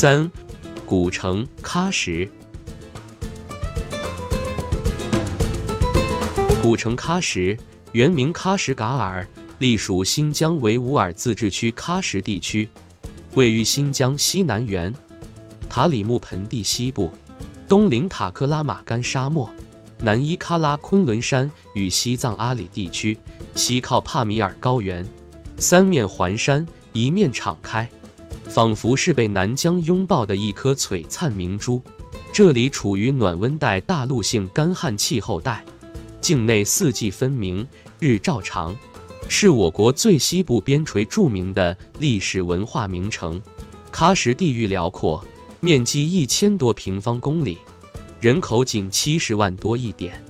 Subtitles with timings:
[0.00, 0.30] 三，
[0.86, 2.30] 古城喀什。
[6.62, 7.58] 古城喀什
[7.90, 9.26] 原名喀什噶尔，
[9.58, 12.68] 隶属新疆维吾尔自治区喀什地区，
[13.34, 14.94] 位于新疆西南缘
[15.68, 17.10] 塔里木盆地西部，
[17.66, 19.50] 东临塔克拉玛干沙漠，
[19.98, 23.18] 南依喀拉昆仑山与西藏阿里地区，
[23.56, 25.04] 西靠帕米尔高原，
[25.56, 27.90] 三面环山，一面敞开，
[28.58, 31.80] 仿佛是被南疆拥抱的一颗璀璨明珠。
[32.32, 35.64] 这里处于暖温带大陆性干旱气候带。
[36.20, 37.64] 境内四季分明，
[38.00, 38.76] 日照长，
[39.28, 43.40] 是我国最西部边陲著名的历史文化名城。
[43.92, 45.24] 喀什地域辽阔，
[45.60, 47.58] 面积一千多平方公里，
[48.20, 50.20] 人口仅七十万多一点。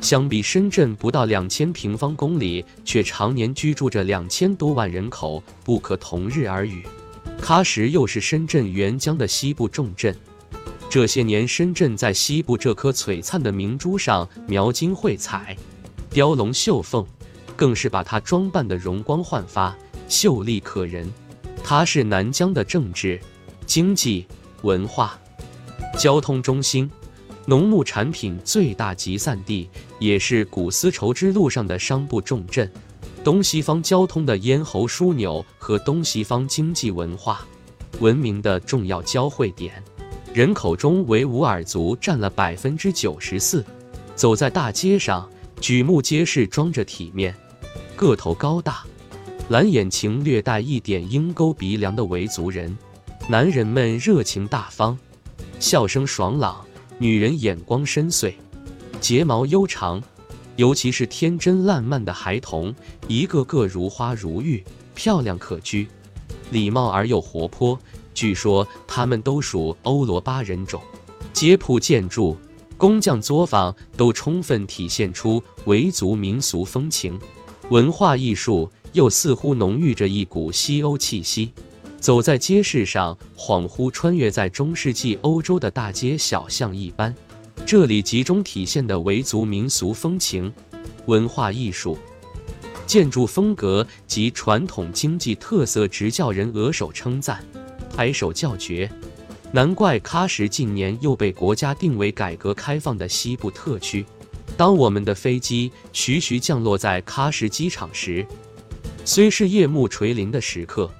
[0.00, 6.84] 相比深圳不到两千平方公里，却常年居住着两千多万人口，不可同日而语。
[7.40, 10.14] 喀什又是深圳沅江的西部重镇。
[10.88, 15.56] 这些年，深圳在西部这颗璀璨的明珠上描金绘彩，
[16.10, 17.06] 雕龙绣凤，
[17.54, 19.76] 更是把它装扮得容光焕发、
[20.08, 21.12] 秀丽可人。
[21.62, 23.20] 它是南疆的政治、
[23.66, 24.26] 经济、
[24.62, 25.18] 文化、
[25.98, 26.88] 交通中心，
[27.44, 32.70] 农牧产品最大集散地，也是古丝绸之路上的商埠重镇，
[33.26, 37.44] 东西方交通的咽喉枢纽和东西方经济文化
[37.98, 39.82] 文明的重要交汇点。
[40.32, 43.64] 人口中维吾尔族占了百分之九十四。
[44.14, 45.28] 走在大街上，
[45.60, 47.34] 举目皆是装着体面、
[47.96, 48.84] 个头高大、
[49.48, 52.78] 蓝眼睛略带一点鹰钩鼻梁的维族人。
[53.26, 54.96] 男人们热情大方，
[55.58, 56.64] 笑声爽朗；
[56.96, 58.32] 女人眼光深邃，
[59.00, 60.00] 睫毛悠长。
[60.56, 62.74] 尤其是天真烂漫的孩童，
[63.08, 65.86] 一个个如花如玉，漂亮可掬，
[66.50, 67.78] 礼貌而又活泼。
[68.14, 70.80] 据说他们都属欧罗巴人种，
[71.34, 72.34] 街铺建筑、
[72.78, 77.20] 工匠作坊都充分体现出维族民俗风情，
[77.68, 81.52] 文化艺术又似乎浓郁着一股西欧气息。
[82.00, 87.14] 走在街市上，恍惚穿越在中世纪欧洲的大街小巷一般。
[87.64, 90.52] 这里集中体现的维族民俗风情、
[91.06, 91.98] 文化艺术、
[92.86, 97.44] 建筑风格及传统经济特色，直叫人额手称赞。
[97.94, 98.90] 拍手叫绝，
[99.52, 104.04] 难怪喀什近年又被国家定为改革开放的西部特区。
[104.56, 108.24] 当我们的飞机徐徐降落在喀什机场时，
[109.04, 110.90] 虽是夜幕垂临的时刻，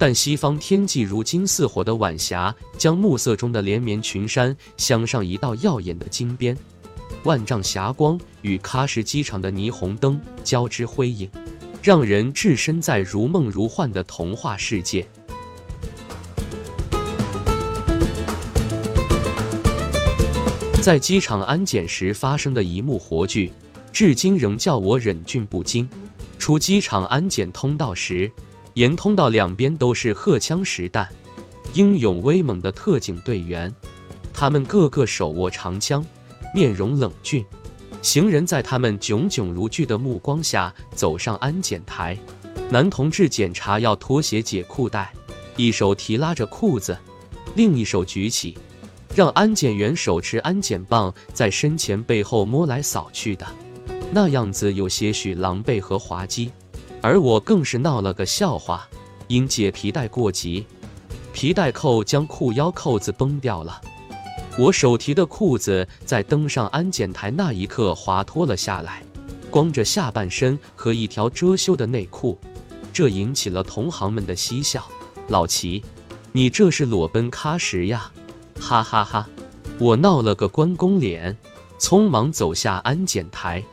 [0.00, 6.56] 但西方天际如金似火的晚霞，将暮色中的连绵群山镶上一道耀眼的金边，
[7.24, 11.30] 万丈霞光与喀什机场的霓虹灯交织辉映，
[11.82, 15.06] 让人置身在如梦如幻的童话世界。
[20.80, 23.52] 在机场安检时发生的一幕活剧，
[23.92, 25.86] 至今仍叫我忍俊不禁。
[26.38, 28.32] 出机场安检通道时，
[28.80, 31.06] 沿通道两边都是荷枪实弹、
[31.74, 33.70] 英勇威猛的特警队员，
[34.32, 36.02] 他们个个手握长枪，
[36.54, 37.44] 面容冷峻。
[38.00, 42.16] 行人在他们炯炯如炬的目光下走上安检台，
[42.70, 45.12] 男同志检查要脱鞋解裤带，
[45.56, 46.96] 一手提拉着裤子，
[47.54, 48.56] 另一手举起。
[49.14, 53.46] 让安检员手持安检棒在身前背后摸来扫去的，
[54.10, 56.50] 那样子有些许狼狈和滑稽，
[57.02, 58.88] 而我更是闹了个笑话，
[59.28, 60.66] 因解皮带过急，
[61.32, 63.80] 皮带扣将裤腰扣子崩掉了，
[64.58, 69.02] 我手提的裤子在登上安检台那一刻滑脱了下来，
[69.50, 72.38] 光着下半身和一条遮羞的内裤，
[72.92, 74.86] 这引起了同行们的嬉笑。
[75.28, 75.82] 老齐，
[76.32, 78.10] 你这是裸奔喀什呀？
[78.60, 79.28] 哈哈哈！
[79.78, 81.34] 我闹了个关公脸，
[81.78, 83.64] 匆忙走下安检台。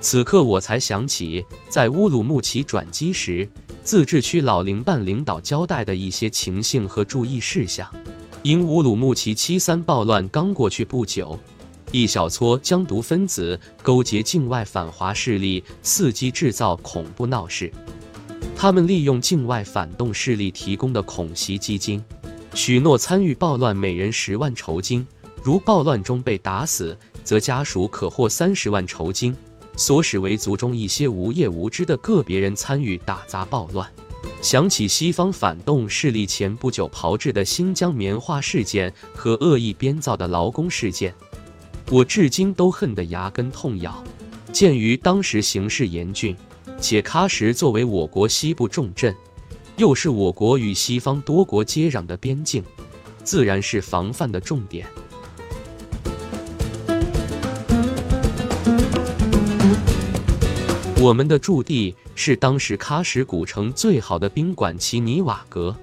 [0.00, 3.48] 此刻我才想起，在乌鲁木齐转机时，
[3.82, 7.88] 自治区老龄办领导交代的一些情形和注意事项。
[8.42, 11.36] 因乌鲁木齐七三暴乱刚过去不久，
[11.90, 17.72] 一小撮疆独分子勾结境外反华势力，伺机制造恐怖闹事。
[18.54, 22.02] 他们利用境外反动势力提供的恐袭基金。
[22.54, 25.06] 许诺参与暴乱每人十万酬金，
[25.42, 29.36] 如暴乱中被打死，则家属可获三十万酬金。
[29.76, 33.88] 唆使为族中一些无业无知的个别人参与打砸暴乱。
[34.42, 41.14] 想起西方反动势力前不久炮制的新疆棉花事件和恶意编造的劳工事件，
[41.90, 44.02] 我至今都恨得牙根痛痒。
[44.52, 46.36] 鉴于当时形势严峻，
[46.80, 49.14] 且喀什作为我国西部重镇。
[49.76, 52.64] 又是我国与西方多国接壤的边境，
[53.22, 54.86] 自然是防范的重点。
[60.98, 65.76] 我们的驻地是当时喀什古城最好的宾馆奇尼瓦阁，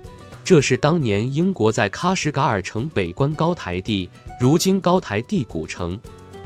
[0.43, 5.99] 这是当年英国在喀什噶尔城北关高台地，如今高台地古城，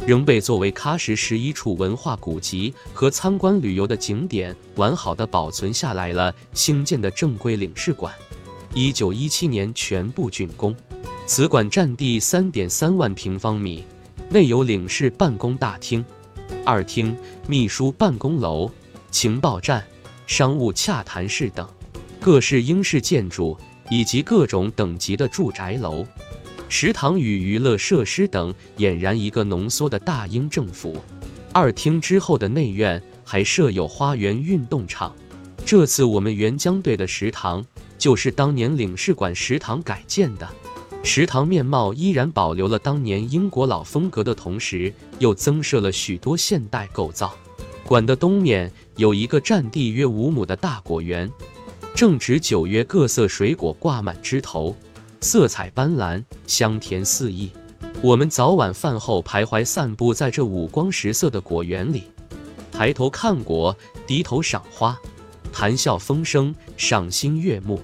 [0.05, 6.35] 仍被作为喀什十一处文化古迹和参观旅游的景点，完好的保存下来了。
[6.53, 8.13] 兴建的正规领事馆，
[8.73, 10.75] 一九一七年全部竣工。
[11.25, 13.85] 此馆占地三点三万平方米，
[14.29, 16.03] 内有领事办公大厅。
[16.65, 17.15] 二厅、
[17.47, 18.69] 秘书办公楼、
[19.11, 19.85] 情报站、
[20.25, 21.67] 商务洽谈室等
[22.19, 23.57] 各式英式建筑，
[23.89, 26.05] 以及各种等级的住宅楼、
[26.67, 31.01] 食堂与娱乐设施等，俨然一个浓缩的大英政府。
[31.53, 35.15] 二厅之后的内院还设有花园运动场。
[35.65, 37.65] 这次我们援疆队的食堂
[37.97, 40.47] 就是当年领事馆食堂改建的。
[41.07, 47.33] 食堂面貌依然保留了当年英国老风格的同时，又增设了许多现代构造。
[47.85, 51.31] 馆的东面有一个占地约五亩的大果园，
[51.95, 54.75] 正值九月，各色水果挂满枝头，
[55.21, 57.49] 色彩斑斓，香甜四溢。
[58.01, 62.03] 我们早晚饭后徘徊散步在这五光十色的果园里，
[62.69, 63.73] 抬头看果，
[64.05, 64.99] 低头赏花，
[65.53, 67.81] 谈笑风生，赏心悦目。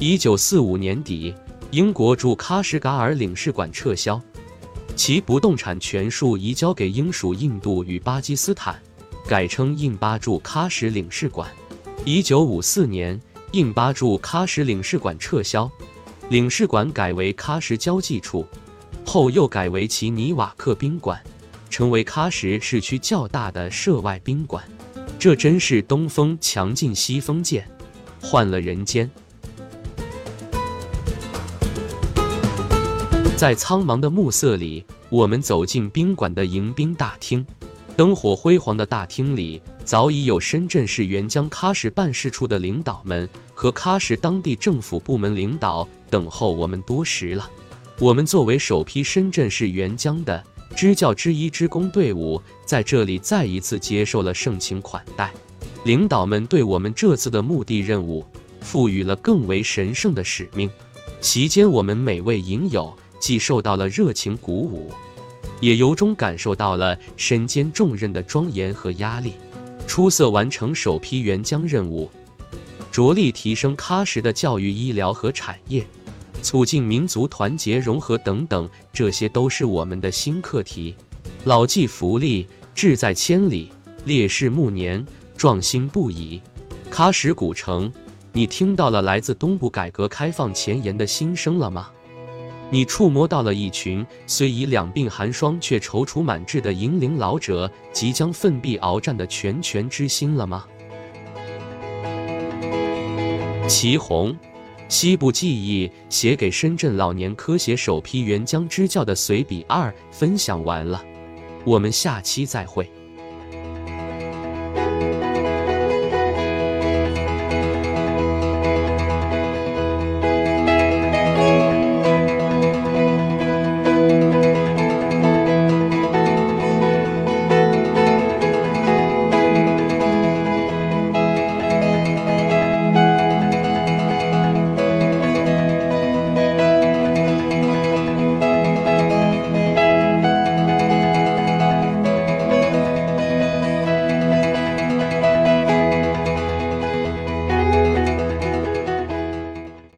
[0.00, 1.32] 一九四五年底。
[1.70, 4.20] 英国驻喀什噶尔领事馆撤销，
[4.94, 8.80] 其不动产全数移交给英属印度与巴基斯坦，
[9.26, 11.50] 改称印巴驻喀什领事馆。
[12.04, 13.20] 一九五四年，
[13.52, 15.68] 印巴驻喀什领事馆撤销，
[16.28, 18.46] 领事馆改为喀什交际处，
[19.04, 21.20] 后又改为其尼瓦克宾馆，
[21.68, 24.62] 成为喀什市区较大的涉外宾馆。
[25.18, 27.68] 这真是东风强劲西风渐，
[28.20, 29.10] 换了人间。
[33.36, 37.44] 在苍茫的暮色里，我们走进宾馆的迎宾大厅。
[37.96, 47.50] 灯火辉煌的大厅里，早已有深圳市援疆喀什办事处的领导们和喀什当地政府部门领导等候我们多时了。
[47.98, 50.42] 我们作为首批深圳市援疆的
[50.76, 55.32] 支教之一支工队伍，在这里再一次接受了盛情款待。
[55.84, 58.24] 领导们对我们这次的目的任务
[58.60, 60.70] 赋予了更为神圣的使命。
[61.20, 62.96] 席间，我们每位影友。
[63.24, 64.92] 既受到了热情鼓舞，
[65.58, 69.32] 也由衷感受到了身兼重任的庄严和压力。
[69.86, 72.10] 出色完成首批援疆任务，
[72.92, 75.86] 着力提升喀什的教育、医疗和产业，
[76.42, 80.94] 促进民族团结融合等等，这些都是我们的新课题。
[81.44, 83.70] 老骥伏枥，志在千里；
[84.04, 85.02] 烈士暮年，
[85.34, 86.42] 壮心不已。
[86.90, 87.90] 喀什古城，
[88.34, 91.88] 你听到了来自东部改革开放前沿的心声了吗？
[92.74, 100.66] 你触摸到了一群虽已两鬓寒霜却踌躇满志的银龄老者即将奋臂鏖战的拳拳之心了吗？
[103.68, 104.36] 祁红，
[104.88, 111.00] 西部记忆写给深圳老年科协首批援疆支教的随笔二分享完了，
[111.64, 112.90] 我们下期再会。